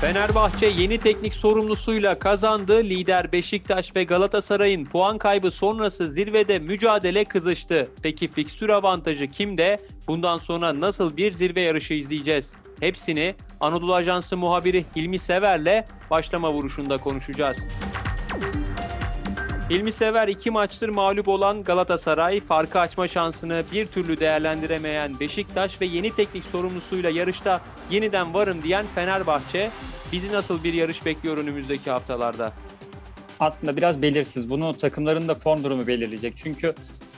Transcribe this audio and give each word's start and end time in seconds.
Fenerbahçe 0.00 0.66
yeni 0.66 0.98
teknik 0.98 1.34
sorumlusuyla 1.34 2.18
kazandı. 2.18 2.76
Lider 2.76 3.32
Beşiktaş 3.32 3.96
ve 3.96 4.04
Galatasaray'ın 4.04 4.84
puan 4.84 5.18
kaybı 5.18 5.50
sonrası 5.50 6.10
zirvede 6.10 6.58
mücadele 6.58 7.24
kızıştı. 7.24 7.88
Peki 8.02 8.28
fikstür 8.28 8.68
avantajı 8.68 9.26
kimde? 9.26 9.78
Bundan 10.08 10.38
sonra 10.38 10.80
nasıl 10.80 11.16
bir 11.16 11.32
zirve 11.32 11.60
yarışı 11.60 11.94
izleyeceğiz? 11.94 12.56
Hepsini 12.80 13.34
Anadolu 13.60 13.94
Ajansı 13.94 14.36
muhabiri 14.36 14.84
Hilmi 14.96 15.18
Sever'le 15.18 15.84
başlama 16.10 16.52
vuruşunda 16.52 16.98
konuşacağız. 16.98 17.58
Hilmi 19.70 19.92
Sever 19.92 20.28
iki 20.28 20.50
maçtır 20.50 20.88
mağlup 20.88 21.28
olan 21.28 21.62
Galatasaray, 21.62 22.40
farkı 22.40 22.80
açma 22.80 23.08
şansını 23.08 23.62
bir 23.72 23.86
türlü 23.86 24.20
değerlendiremeyen 24.20 25.20
Beşiktaş 25.20 25.80
ve 25.80 25.86
yeni 25.86 26.14
teknik 26.16 26.44
sorumlusuyla 26.44 27.10
yarışta 27.10 27.60
yeniden 27.90 28.34
varım 28.34 28.62
diyen 28.62 28.86
Fenerbahçe, 28.94 29.70
bizi 30.12 30.32
nasıl 30.32 30.64
bir 30.64 30.72
yarış 30.72 31.06
bekliyor 31.06 31.36
önümüzdeki 31.36 31.90
haftalarda? 31.90 32.52
Aslında 33.40 33.76
biraz 33.76 34.02
belirsiz. 34.02 34.50
Bunu 34.50 34.76
takımların 34.76 35.28
da 35.28 35.34
form 35.34 35.64
durumu 35.64 35.86
belirleyecek. 35.86 36.36
Çünkü 36.36 36.74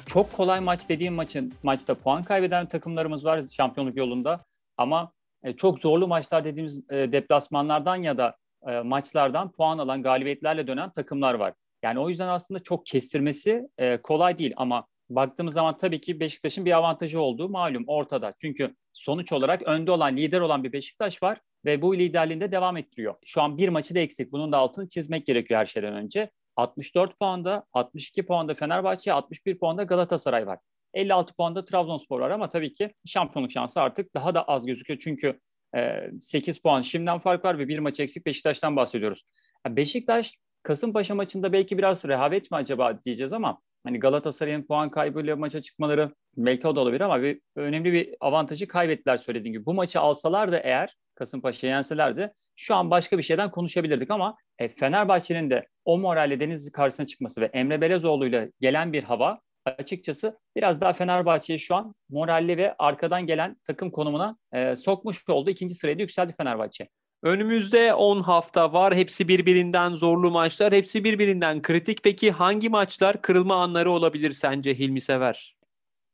çok 0.07 0.33
kolay 0.33 0.61
maç 0.61 0.89
dediğim 0.89 1.15
maçın 1.15 1.53
maçta 1.63 1.95
puan 1.95 2.25
kaybeden 2.25 2.67
takımlarımız 2.67 3.25
var 3.25 3.43
şampiyonluk 3.57 3.97
yolunda. 3.97 4.45
Ama 4.77 5.13
e, 5.43 5.53
çok 5.57 5.79
zorlu 5.79 6.09
maçlar 6.09 6.45
dediğimiz 6.45 6.79
e, 6.91 7.13
deplasmanlardan 7.13 7.97
ya 7.97 8.19
da 8.19 8.37
e, 8.69 8.81
maçlardan 8.81 9.53
puan 9.53 9.79
alan 9.79 10.03
galibiyetlerle 10.03 10.67
dönen 10.67 10.91
takımlar 10.91 11.35
var. 11.35 11.55
Yani 11.83 11.99
o 11.99 12.09
yüzden 12.09 12.29
aslında 12.29 12.63
çok 12.63 12.87
kestirmesi 12.87 13.69
e, 13.79 14.03
kolay 14.03 14.39
değil 14.39 14.55
ama 14.57 14.87
baktığımız 15.11 15.55
zaman 15.55 15.77
tabii 15.77 16.01
ki 16.01 16.21
Beşiktaş'ın 16.21 16.65
bir 16.65 16.73
avantajı 16.73 17.21
olduğu 17.21 17.49
malum 17.49 17.85
ortada. 17.87 18.33
Çünkü 18.41 18.75
sonuç 18.93 19.33
olarak 19.33 19.63
önde 19.63 19.91
olan, 19.91 20.17
lider 20.17 20.41
olan 20.41 20.65
bir 20.65 20.73
Beşiktaş 20.73 21.23
var 21.23 21.41
ve 21.65 21.83
bu 21.83 21.97
liderliğinde 21.97 22.53
devam 22.53 22.77
ettiriyor. 22.77 23.15
Şu 23.25 23.43
an 23.43 23.59
bir 23.59 23.69
maçı 23.69 23.95
da 23.95 23.99
eksik. 23.99 24.33
Bunun 24.33 24.53
da 24.53 24.57
altını 24.57 24.89
çizmek 24.89 25.27
gerekiyor 25.27 25.61
her 25.61 25.67
şeyden 25.67 25.95
önce. 25.95 26.31
64 26.57 27.19
puanda, 27.19 27.65
62 27.73 28.27
puanda 28.27 28.55
Fenerbahçe, 28.55 29.13
61 29.13 29.59
puanda 29.59 29.83
Galatasaray 29.83 30.47
var. 30.47 30.59
56 30.95 31.35
puanda 31.35 31.65
Trabzonspor 31.65 32.21
var 32.21 32.31
ama 32.31 32.49
tabii 32.49 32.73
ki 32.73 32.95
şampiyonluk 33.07 33.53
şansı 33.53 33.81
artık 33.81 34.15
daha 34.15 34.35
da 34.35 34.43
az 34.43 34.67
gözüküyor. 34.67 34.99
Çünkü 34.99 35.41
e, 35.77 36.11
8 36.19 36.59
puan 36.59 36.83
şimdiden 36.83 37.19
fark 37.19 37.45
var 37.45 37.59
ve 37.59 37.69
bir 37.69 37.79
maç 37.79 38.01
eksik 38.01 38.27
Beşiktaş'tan 38.27 38.77
bahsediyoruz. 38.77 39.23
Beşiktaş 39.69 40.35
Kasımpaşa 40.63 41.15
maçında 41.15 41.53
belki 41.53 41.79
biraz 41.79 42.05
rehavet 42.05 42.51
mi 42.51 42.57
acaba 42.57 43.05
diyeceğiz 43.05 43.33
ama 43.33 43.61
hani 43.85 44.01
Galatasaray'ın 44.01 44.63
puan 44.63 44.91
kaybıyla 44.91 45.37
maça 45.37 45.61
çıkmaları 45.61 46.15
belki 46.37 46.69
o 46.69 46.77
da 46.77 46.81
olabilir 46.81 47.01
ama 47.01 47.23
bir 47.23 47.41
önemli 47.57 47.93
bir 47.93 48.15
avantajı 48.21 48.69
kaybettiler 48.69 49.17
söylediğim 49.17 49.53
gibi. 49.53 49.67
Bu 49.67 49.75
maçı 49.75 50.01
alsalar 50.01 50.53
da 50.53 50.59
eğer 50.59 50.97
Kasımpaşa'yı 51.15 51.73
yenselerdi 51.73 52.33
şu 52.57 52.75
an 52.75 52.91
başka 52.91 53.19
bir 53.19 53.23
şeyden 53.23 53.51
konuşabilirdik 53.51 54.11
ama 54.11 54.37
e, 54.59 54.69
Fenerbahçe'nin 54.69 55.51
de 55.51 55.67
o 55.85 55.99
moralle 55.99 56.41
Denizli 56.41 56.73
karşısına 56.73 57.07
çıkması 57.07 57.41
ve 57.41 57.47
Emre 57.47 57.81
Belezoğlu'yla 57.81 58.49
gelen 58.61 58.93
bir 58.93 59.03
hava 59.03 59.41
açıkçası 59.65 60.39
biraz 60.57 60.81
daha 60.81 60.93
Fenerbahçe'yi 60.93 61.59
şu 61.59 61.75
an 61.75 61.95
moralli 62.09 62.57
ve 62.57 62.75
arkadan 62.79 63.27
gelen 63.27 63.57
takım 63.67 63.91
konumuna 63.91 64.37
e, 64.53 64.77
sokmuş 64.77 65.29
oldu. 65.29 65.51
İkinci 65.51 65.75
sıraya 65.75 65.99
da 65.99 66.03
yükseldi 66.03 66.33
Fenerbahçe. 66.33 66.89
Önümüzde 67.23 67.95
10 67.95 68.23
hafta 68.23 68.73
var. 68.73 68.95
Hepsi 68.95 69.29
birbirinden 69.29 69.91
zorlu 69.91 70.31
maçlar. 70.31 70.73
Hepsi 70.73 71.05
birbirinden 71.05 71.63
kritik. 71.63 72.05
Peki 72.05 72.31
hangi 72.31 72.69
maçlar 72.69 73.23
kırılma 73.23 73.63
anları 73.63 73.91
olabilir 73.91 74.33
sence 74.33 74.75
Hilmi 74.79 75.01
Sever? 75.01 75.57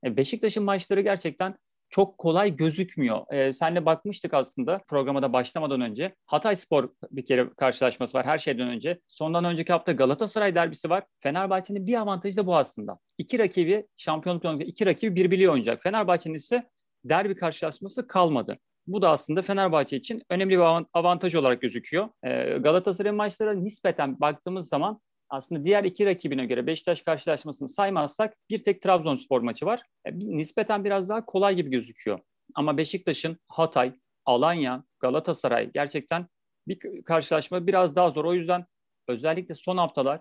E, 0.05 0.17
Beşiktaş'ın 0.17 0.65
maçları 0.65 1.01
gerçekten 1.01 1.55
çok 1.91 2.19
kolay 2.19 2.57
gözükmüyor. 2.57 3.33
Ee, 3.33 3.53
senle 3.53 3.87
bakmıştık 3.87 4.35
aslında 4.35 4.81
programa 4.89 5.23
da 5.23 5.33
başlamadan 5.33 5.81
önce. 5.81 6.15
Hatay 6.27 6.57
Spor 6.57 6.89
bir 7.11 7.25
kere 7.25 7.51
karşılaşması 7.57 8.19
var 8.19 8.27
her 8.27 8.39
şeyden 8.39 8.69
önce. 8.69 9.01
Sondan 9.09 9.45
önceki 9.45 9.73
hafta 9.73 9.93
Galatasaray 9.93 10.55
derbisi 10.55 10.91
var. 10.91 11.05
Fenerbahçe'nin 11.21 11.87
bir 11.87 12.01
avantajı 12.01 12.37
da 12.37 12.47
bu 12.47 12.57
aslında. 12.57 12.99
İki 13.19 13.39
rakibi 13.39 13.87
şampiyonluk 13.97 14.45
yolunda 14.45 14.65
iki 14.65 14.87
rakibi 14.87 15.17
birbiriyle 15.17 15.51
oynayacak. 15.51 15.83
Fenerbahçe'nin 15.83 16.35
ise 16.35 16.71
derbi 17.05 17.37
karşılaşması 17.37 18.07
kalmadı. 18.07 18.59
Bu 18.87 19.03
da 19.03 19.11
aslında 19.11 19.43
Fenerbahçe 19.43 19.97
için 19.97 20.23
önemli 20.31 20.55
bir 20.55 20.87
avantaj 20.95 21.35
olarak 21.35 21.63
gözüküyor. 21.63 22.09
Ee, 22.25 22.59
Galatasaray 22.59 23.13
maçlara 23.13 23.55
nispeten 23.55 24.21
baktığımız 24.21 24.69
zaman 24.69 25.01
aslında 25.31 25.65
diğer 25.65 25.85
iki 25.85 26.07
rakibine 26.07 26.47
göre 26.47 26.67
Beşiktaş 26.67 27.03
karşılaşmasını 27.03 27.69
saymazsak 27.69 28.37
bir 28.51 28.59
tek 28.59 28.83
Trabzonspor 28.83 29.41
maçı 29.41 29.67
var. 29.67 29.83
E, 30.05 30.19
nispeten 30.19 30.85
biraz 30.85 31.09
daha 31.09 31.25
kolay 31.25 31.57
gibi 31.57 31.71
gözüküyor. 31.71 32.19
Ama 32.55 32.77
Beşiktaş'ın 32.77 33.39
Hatay, 33.49 33.93
Alanya, 34.25 34.85
Galatasaray 35.01 35.71
gerçekten 35.73 36.27
bir 36.69 37.03
karşılaşma 37.05 37.67
biraz 37.67 37.97
daha 37.97 38.11
zor. 38.11 38.25
O 38.25 38.35
yüzden 38.35 38.67
özellikle 39.09 39.55
son 39.55 39.77
haftalar 39.77 40.21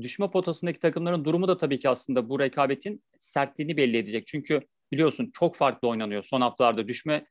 düşme 0.00 0.30
potasındaki 0.30 0.80
takımların 0.80 1.24
durumu 1.24 1.48
da 1.48 1.56
tabii 1.56 1.78
ki 1.78 1.88
aslında 1.88 2.28
bu 2.28 2.40
rekabetin 2.40 3.02
sertliğini 3.18 3.76
belli 3.76 3.96
edecek. 3.96 4.26
Çünkü 4.26 4.60
biliyorsun 4.92 5.30
çok 5.32 5.56
farklı 5.56 5.88
oynanıyor 5.88 6.22
son 6.22 6.40
haftalarda. 6.40 6.88
Düşme 6.88 7.26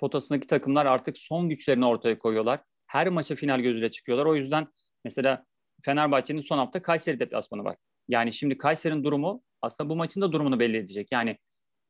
potasındaki 0.00 0.46
takımlar 0.46 0.86
artık 0.86 1.18
son 1.18 1.48
güçlerini 1.48 1.86
ortaya 1.86 2.18
koyuyorlar. 2.18 2.60
Her 2.86 3.08
maça 3.08 3.34
final 3.34 3.60
gözüyle 3.60 3.90
çıkıyorlar. 3.90 4.26
O 4.26 4.34
yüzden 4.34 4.66
mesela 5.04 5.44
Fenerbahçe'nin 5.84 6.40
son 6.40 6.58
hafta 6.58 6.82
Kayseri 6.82 7.20
deplasmanı 7.20 7.64
var. 7.64 7.76
Yani 8.08 8.32
şimdi 8.32 8.58
Kayseri'nin 8.58 9.04
durumu 9.04 9.42
aslında 9.62 9.90
bu 9.90 9.96
maçın 9.96 10.20
da 10.20 10.32
durumunu 10.32 10.60
belli 10.60 10.76
edecek. 10.76 11.08
Yani 11.12 11.38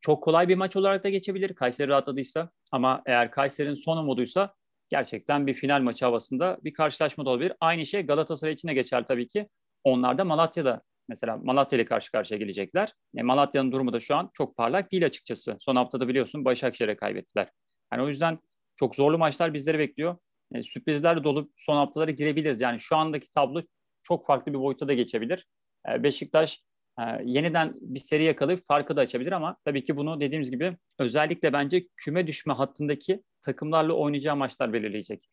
çok 0.01 0.25
kolay 0.25 0.49
bir 0.49 0.57
maç 0.57 0.77
olarak 0.77 1.05
da 1.05 1.09
geçebilir 1.09 1.55
Kayseri 1.55 1.89
rahatladıysa. 1.89 2.51
Ama 2.73 3.03
eğer 3.07 3.31
Kayseri'nin 3.31 3.75
son 3.75 3.97
umuduysa 3.97 4.55
gerçekten 4.91 5.47
bir 5.47 5.55
final 5.55 5.81
maçı 5.81 6.05
havasında 6.05 6.59
bir 6.65 6.73
karşılaşma 6.73 7.27
da 7.27 7.31
olabilir. 7.31 7.53
Aynı 7.61 7.87
şey 7.87 8.03
Galatasaray 8.03 8.55
için 8.55 8.69
de 8.69 8.75
geçer 8.75 9.07
tabii 9.07 9.29
ki. 9.29 9.49
Onlar 9.85 10.19
da 10.19 10.25
Malatya'da 10.25 10.83
mesela 11.09 11.37
Malatya 11.37 11.79
ile 11.79 11.85
karşı 11.85 12.13
karşıya 12.13 12.39
gelecekler. 12.39 12.93
E, 13.17 13.23
Malatya'nın 13.23 13.73
durumu 13.73 13.93
da 13.93 14.01
şu 14.01 14.17
an 14.17 14.31
çok 14.33 14.57
parlak 14.57 14.93
değil 14.93 15.07
açıkçası. 15.07 15.57
Son 15.61 15.77
haftada 15.77 16.09
biliyorsun 16.09 16.45
Başakşehir'e 16.45 16.97
kaybettiler. 16.97 17.49
Yani 17.93 18.03
o 18.03 18.09
yüzden 18.09 18.39
çok 18.75 18.95
zorlu 18.97 19.19
maçlar 19.19 19.55
bizleri 19.55 19.79
bekliyor. 19.79 20.17
E, 20.55 20.63
sürprizlerle 20.63 21.25
dolu 21.25 21.51
son 21.57 21.77
haftalara 21.77 22.11
girebiliriz. 22.11 22.61
Yani 22.61 22.81
şu 22.81 22.97
andaki 22.97 23.31
tablo 23.31 23.63
çok 24.03 24.27
farklı 24.27 24.53
bir 24.53 24.59
boyuta 24.59 24.89
da 24.89 24.95
geçebilir. 24.95 25.47
E, 25.89 26.03
Beşiktaş 26.03 26.65
e, 26.99 27.03
yeniden 27.25 27.75
bir 27.81 28.01
seri 28.01 28.25
yakalayıp 28.25 28.61
farkı 28.61 28.97
da 28.97 29.01
açabilir 29.01 29.33
ama 29.33 29.57
tabii 29.65 29.85
ki 29.85 29.97
bunu 29.97 30.21
dediğimiz 30.21 30.51
gibi 30.51 30.77
özellikle 30.99 31.53
bence 31.53 31.87
küme 31.97 32.27
düşme 32.27 32.53
hattındaki 32.53 33.23
takımlarla 33.41 33.93
oynayacağı 33.93 34.37
maçlar 34.37 34.73
belirleyecek. 34.73 35.29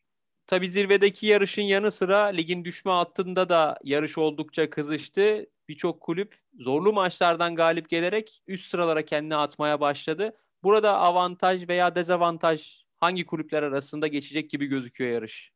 Tabii 0.46 0.68
zirvedeki 0.68 1.26
yarışın 1.26 1.62
yanı 1.62 1.90
sıra 1.90 2.24
ligin 2.24 2.64
düşme 2.64 2.92
hattında 2.92 3.48
da 3.48 3.78
yarış 3.84 4.18
oldukça 4.18 4.70
kızıştı. 4.70 5.46
Birçok 5.68 6.00
kulüp 6.00 6.38
zorlu 6.58 6.92
maçlardan 6.92 7.54
galip 7.54 7.88
gelerek 7.88 8.42
üst 8.46 8.66
sıralara 8.66 9.04
kendini 9.04 9.36
atmaya 9.36 9.80
başladı. 9.80 10.36
Burada 10.62 10.96
avantaj 10.98 11.68
veya 11.68 11.94
dezavantaj 11.94 12.84
hangi 12.96 13.26
kulüpler 13.26 13.62
arasında 13.62 14.06
geçecek 14.06 14.50
gibi 14.50 14.66
gözüküyor 14.66 15.12
yarış? 15.12 15.52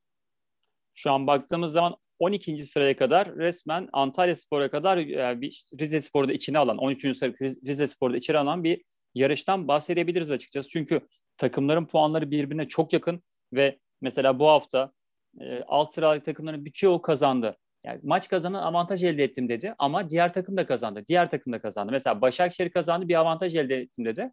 Şu 0.95 1.13
an 1.13 1.27
baktığımız 1.27 1.73
zaman 1.73 1.97
12. 2.19 2.59
sıraya 2.67 2.97
kadar 2.97 3.37
resmen 3.37 3.89
Antalya 3.93 4.37
Spor'a 4.37 4.71
kadar 4.71 4.97
yani 4.97 5.41
bir 5.41 5.65
Rize 5.81 6.01
Spor'u 6.01 6.29
da 6.29 6.33
içine 6.33 6.59
alan, 6.59 6.79
13. 6.79 7.19
sıra 7.19 7.33
Rize 7.41 7.87
Spor'u 7.87 8.13
da 8.13 8.17
içine 8.17 8.39
alan 8.39 8.65
bir 8.65 8.83
yarıştan 9.15 9.69
bahsedebiliriz 9.69 10.31
açıkçası. 10.31 10.69
Çünkü 10.69 11.01
takımların 11.37 11.87
puanları 11.87 12.31
birbirine 12.31 12.69
çok 12.69 12.93
yakın 12.93 13.23
ve 13.53 13.79
mesela 14.01 14.39
bu 14.39 14.47
hafta 14.49 14.93
e, 15.41 15.63
alt 15.67 15.95
sıralı 15.95 16.21
takımların 16.21 16.65
birçoğu 16.65 17.03
kazandı. 17.03 17.57
Yani 17.87 18.01
maç 18.03 18.29
kazanan 18.29 18.63
avantaj 18.63 19.05
elde 19.05 19.25
ettim 19.25 19.49
dedi 19.49 19.75
ama 19.79 20.11
diğer 20.11 20.33
takım 20.33 20.57
da 20.57 20.67
kazandı. 20.67 21.05
Diğer 21.09 21.31
takım 21.31 21.53
da 21.53 21.61
kazandı. 21.61 21.93
Mesela 21.93 22.21
Başakşehir 22.21 22.71
kazandı 22.71 23.09
bir 23.09 23.15
avantaj 23.15 23.55
elde 23.55 23.77
ettim 23.77 24.05
dedi. 24.05 24.31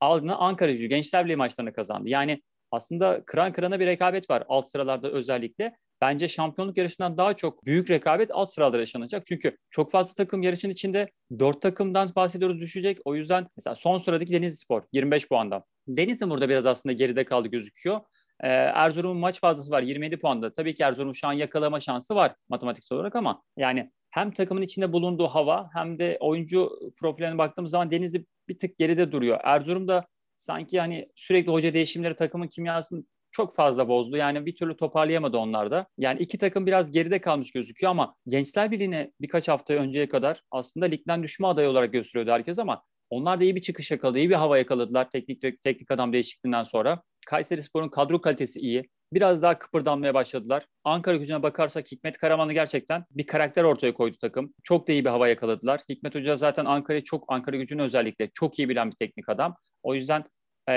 Aldığını 0.00 0.36
Ankara 0.36 0.72
gücü 0.72 0.86
Gençler 0.86 1.24
Birliği 1.24 1.36
maçlarını 1.36 1.72
kazandı. 1.72 2.08
Yani 2.08 2.42
aslında 2.70 3.24
kıran 3.26 3.52
kırana 3.52 3.80
bir 3.80 3.86
rekabet 3.86 4.30
var 4.30 4.44
alt 4.48 4.70
sıralarda 4.70 5.10
özellikle. 5.10 5.76
Bence 6.00 6.28
şampiyonluk 6.28 6.76
yarışından 6.76 7.16
daha 7.16 7.34
çok 7.34 7.66
büyük 7.66 7.90
rekabet 7.90 8.30
alt 8.32 8.54
sıralarda 8.54 8.78
yaşanacak. 8.78 9.26
Çünkü 9.26 9.56
çok 9.70 9.90
fazla 9.90 10.14
takım 10.14 10.42
yarışın 10.42 10.70
içinde 10.70 11.10
dört 11.38 11.62
takımdan 11.62 12.10
bahsediyoruz 12.16 12.60
düşecek. 12.60 12.98
O 13.04 13.14
yüzden 13.14 13.46
mesela 13.56 13.74
son 13.74 13.98
sıradaki 13.98 14.32
Denizli 14.32 14.56
Spor 14.56 14.82
25 14.92 15.28
puanda. 15.28 15.64
Denizli 15.88 16.30
burada 16.30 16.48
biraz 16.48 16.66
aslında 16.66 16.92
geride 16.92 17.24
kaldı 17.24 17.48
gözüküyor. 17.48 18.00
Ee, 18.40 18.48
Erzurum'un 18.48 19.16
maç 19.16 19.40
fazlası 19.40 19.70
var 19.70 19.82
27 19.82 20.18
puanda. 20.18 20.52
Tabii 20.52 20.74
ki 20.74 20.82
Erzurum 20.82 21.14
şu 21.14 21.28
an 21.28 21.32
yakalama 21.32 21.80
şansı 21.80 22.14
var 22.14 22.34
matematiksel 22.48 22.96
olarak 22.96 23.16
ama 23.16 23.42
yani 23.56 23.90
hem 24.16 24.30
takımın 24.30 24.62
içinde 24.62 24.92
bulunduğu 24.92 25.26
hava 25.26 25.70
hem 25.72 25.98
de 25.98 26.16
oyuncu 26.20 26.70
profiline 27.00 27.38
baktığımız 27.38 27.70
zaman 27.70 27.90
Denizli 27.90 28.26
bir 28.48 28.58
tık 28.58 28.78
geride 28.78 29.12
duruyor. 29.12 29.38
Erzurum 29.44 29.88
da 29.88 30.06
sanki 30.36 30.80
hani 30.80 31.08
sürekli 31.14 31.52
hoca 31.52 31.74
değişimleri 31.74 32.16
takımın 32.16 32.48
kimyasını 32.48 33.04
çok 33.30 33.54
fazla 33.54 33.88
bozdu. 33.88 34.16
Yani 34.16 34.46
bir 34.46 34.56
türlü 34.56 34.76
toparlayamadı 34.76 35.36
onlar 35.36 35.70
da. 35.70 35.86
Yani 35.98 36.20
iki 36.20 36.38
takım 36.38 36.66
biraz 36.66 36.90
geride 36.90 37.20
kalmış 37.20 37.52
gözüküyor 37.52 37.90
ama 37.90 38.14
Gençler 38.26 38.70
Birliği'ne 38.70 39.12
birkaç 39.20 39.48
hafta 39.48 39.74
önceye 39.74 40.08
kadar 40.08 40.40
aslında 40.50 40.86
ligden 40.86 41.22
düşme 41.22 41.46
adayı 41.46 41.68
olarak 41.68 41.92
gösteriyordu 41.92 42.30
herkes 42.30 42.58
ama 42.58 42.82
onlar 43.10 43.40
da 43.40 43.44
iyi 43.44 43.56
bir 43.56 43.60
çıkış 43.60 43.90
yakaladı, 43.90 44.18
iyi 44.18 44.30
bir 44.30 44.34
hava 44.34 44.58
yakaladılar 44.58 45.10
teknik 45.10 45.62
teknik 45.62 45.90
adam 45.90 46.12
değişikliğinden 46.12 46.62
sonra. 46.62 47.02
Kayseri 47.26 47.62
Spor'un 47.62 47.88
kadro 47.88 48.20
kalitesi 48.20 48.60
iyi. 48.60 48.88
Biraz 49.12 49.42
daha 49.42 49.58
kıpırdanmaya 49.58 50.14
başladılar. 50.14 50.66
Ankara 50.84 51.16
gücüne 51.16 51.42
bakarsak 51.42 51.92
Hikmet 51.92 52.18
Karaman'ı 52.18 52.52
gerçekten 52.52 53.04
bir 53.10 53.26
karakter 53.26 53.64
ortaya 53.64 53.94
koydu 53.94 54.16
takım. 54.20 54.54
Çok 54.62 54.88
da 54.88 54.92
iyi 54.92 55.04
bir 55.04 55.10
hava 55.10 55.28
yakaladılar. 55.28 55.80
Hikmet 55.88 56.14
Hoca 56.14 56.36
zaten 56.36 56.64
Ankara'yı 56.64 57.04
çok, 57.04 57.24
Ankara 57.28 57.56
gücünü 57.56 57.82
özellikle 57.82 58.30
çok 58.34 58.58
iyi 58.58 58.68
bilen 58.68 58.90
bir 58.90 58.96
teknik 58.96 59.28
adam. 59.28 59.56
O 59.82 59.94
yüzden 59.94 60.24
e, 60.68 60.74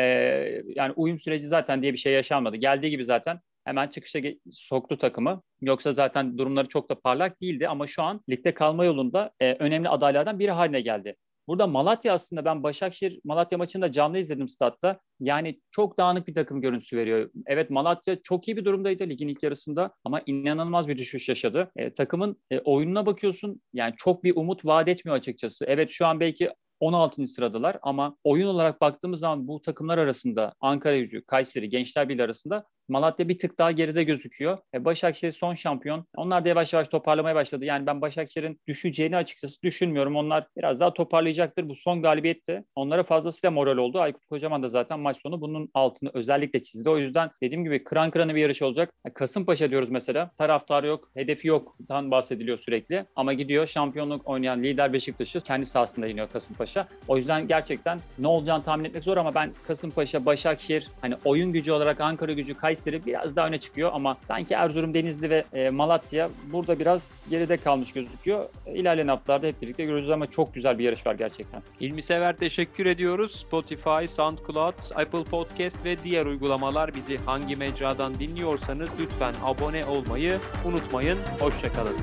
yani 0.76 0.94
uyum 0.96 1.18
süreci 1.18 1.48
zaten 1.48 1.82
diye 1.82 1.94
bir 1.94 1.98
şey 1.98 2.14
yaşanmadı. 2.14 2.56
Geldiği 2.56 2.90
gibi 2.90 3.06
zaten 3.06 3.40
hemen 3.66 3.88
çıkışa 3.88 4.20
soktu 4.52 4.98
takımı. 4.98 5.42
Yoksa 5.62 5.92
zaten 5.92 6.38
durumları 6.38 6.68
çok 6.68 6.90
da 6.90 7.00
parlak 7.00 7.42
değildi 7.42 7.68
ama 7.68 7.88
şu 7.88 8.04
an 8.04 8.22
ligde 8.30 8.54
kalma 8.54 8.86
yolunda 8.86 9.32
e, 9.40 9.54
önemli 9.54 9.90
adaylardan 9.90 10.40
biri 10.40 10.52
haline 10.52 10.82
geldi. 10.82 11.16
Burada 11.50 11.68
Malatya 11.68 12.14
aslında 12.14 12.46
ben 12.46 12.64
Başakşehir 12.64 13.20
Malatya 13.24 13.58
maçını 13.58 13.82
da 13.82 13.92
canlı 13.92 14.18
izledim 14.18 14.48
statta. 14.48 15.00
Yani 15.20 15.62
çok 15.72 15.98
dağınık 15.98 16.28
bir 16.28 16.34
takım 16.34 16.62
görüntüsü 16.62 16.98
veriyor. 16.98 17.30
Evet 17.46 17.70
Malatya 17.70 18.22
çok 18.24 18.48
iyi 18.48 18.58
bir 18.58 18.66
durumdaydı 18.66 19.10
ligin 19.10 19.28
ilk 19.28 19.44
yarısında 19.44 19.94
ama 20.04 20.22
inanılmaz 20.26 20.88
bir 20.88 20.98
düşüş 20.98 21.30
yaşadı. 21.30 21.72
E, 21.76 21.94
takımın 21.94 22.42
e, 22.52 22.60
oyununa 22.60 23.06
bakıyorsun 23.06 23.62
yani 23.74 23.94
çok 23.98 24.24
bir 24.24 24.36
umut 24.36 24.66
vaat 24.66 24.88
etmiyor 24.88 25.18
açıkçası. 25.18 25.66
Evet 25.68 25.90
şu 25.90 26.06
an 26.06 26.20
belki 26.20 26.50
16. 26.80 27.28
sıradalar 27.28 27.78
ama 27.82 28.18
oyun 28.24 28.48
olarak 28.48 28.82
baktığımız 28.82 29.20
zaman 29.20 29.48
bu 29.48 29.62
takımlar 29.62 29.98
arasında 29.98 30.54
Ankara 30.60 30.98
Gücü, 30.98 31.26
Kayseri, 31.26 31.70
Gençler 31.70 32.10
Birliği 32.10 32.24
arasında 32.24 32.66
Malatya 32.90 33.30
bir 33.30 33.40
tık 33.40 33.60
daha 33.60 33.72
geride 33.72 34.04
gözüküyor. 34.04 34.58
E, 34.74 34.86
Başakşehir 34.86 35.32
son 35.32 35.54
şampiyon. 35.54 36.06
Onlar 36.16 36.46
da 36.46 36.50
yavaş 36.50 36.74
yavaş 36.74 36.88
toparlamaya 36.88 37.36
başladı. 37.36 37.66
Yani 37.66 37.86
ben 37.86 38.02
Başakşehir'in 38.02 38.60
düşeceğini 38.68 39.18
açıkçası 39.18 39.62
düşünmüyorum. 39.64 40.16
Onlar 40.16 40.48
biraz 40.58 40.80
daha 40.80 40.94
toparlayacaktır. 40.94 41.70
Bu 41.70 41.76
son 41.76 42.02
galibiyet 42.02 42.48
de 42.48 42.66
onlara 42.76 43.04
fazlasıyla 43.04 43.52
moral 43.52 43.78
oldu. 43.78 44.00
Aykut 44.00 44.26
Kocaman 44.26 44.64
da 44.64 44.70
zaten 44.70 45.00
maç 45.00 45.18
sonu 45.18 45.42
bunun 45.42 45.70
altını 45.74 46.10
özellikle 46.14 46.62
çizdi. 46.62 46.90
O 46.90 46.98
yüzden 46.98 47.32
dediğim 47.44 47.64
gibi 47.64 47.84
kıran 47.84 48.12
kırana 48.12 48.36
bir 48.36 48.42
yarış 48.42 48.62
olacak. 48.62 48.94
E, 49.06 49.14
Kasımpaşa 49.14 49.72
diyoruz 49.72 49.90
mesela. 49.90 50.32
Taraftarı 50.38 50.88
yok, 50.88 51.12
hedefi 51.14 51.48
yoktan 51.48 52.12
bahsediliyor 52.12 52.58
sürekli. 52.58 53.06
Ama 53.16 53.34
gidiyor 53.34 53.68
şampiyonluk 53.68 54.28
oynayan 54.28 54.64
lider 54.64 54.94
Beşiktaş'ı 54.94 55.42
kendi 55.42 55.66
sahasında 55.66 56.08
iniyor 56.08 56.30
Kasımpaşa. 56.34 56.88
O 57.08 57.18
yüzden 57.18 57.48
gerçekten 57.48 58.00
ne 58.20 58.28
olacağını 58.28 58.64
tahmin 58.64 58.86
etmek 58.86 59.04
zor 59.04 59.18
ama 59.18 59.36
ben 59.36 59.52
Kasımpaşa, 59.68 60.26
Başakşehir 60.26 60.88
hani 61.02 61.16
oyun 61.26 61.54
gücü 61.54 61.72
olarak 61.72 62.02
Ankara 62.02 62.32
gücü, 62.32 62.54
Kayseri 62.54 62.79
Kayseri 62.80 63.06
biraz 63.06 63.36
daha 63.36 63.48
öne 63.48 63.60
çıkıyor 63.60 63.92
ama 63.94 64.18
sanki 64.22 64.54
Erzurum, 64.54 64.94
Denizli 64.94 65.30
ve 65.30 65.46
e, 65.54 65.70
Malatya 65.70 66.30
burada 66.52 66.80
biraz 66.80 67.24
geride 67.30 67.58
kalmış 67.58 67.94
gözüküyor. 67.94 68.50
İlerleyen 68.68 69.08
haftalarda 69.08 69.48
hep 69.48 69.62
birlikte 69.62 69.86
göreceğiz 69.86 70.12
ama 70.12 70.26
çok 70.26 70.54
güzel 70.54 70.80
bir 70.80 70.84
yarış 70.84 71.06
var 71.06 71.16
gerçekten. 71.16 71.62
İlmi 71.80 72.02
Sever 72.02 72.38
teşekkür 72.38 72.86
ediyoruz. 72.86 73.36
Spotify, 73.36 74.06
SoundCloud, 74.08 74.74
Apple 74.96 75.24
Podcast 75.24 75.86
ve 75.86 76.04
diğer 76.04 76.26
uygulamalar 76.26 76.96
bizi 76.96 77.18
hangi 77.18 77.56
mecradan 77.56 78.14
dinliyorsanız 78.14 78.90
lütfen 79.00 79.34
abone 79.44 79.86
olmayı 79.86 80.38
unutmayın. 80.66 81.18
Hoşçakalın. 81.40 81.96